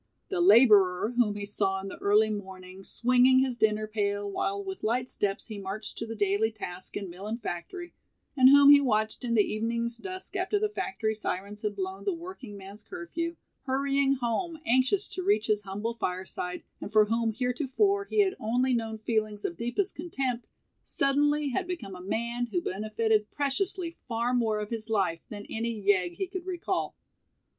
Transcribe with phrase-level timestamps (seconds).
[0.29, 4.81] The laborer whom he saw in the early morning swinging his dinner pail while with
[4.81, 7.93] light steps he marched to the daily task in mill and factory,
[8.35, 12.15] and whom he watched in the evening's dusk after the factory sirens had blown the
[12.15, 13.35] working man's curfew,
[13.67, 18.73] hurrying home anxious to reach his humble fireside, and for whom heretofore he had only
[18.73, 20.47] known feelings of deepest contempt,
[20.83, 25.79] suddenly had become a man who benefitted preciously far more of his life than any
[25.79, 26.95] yegg he could recall.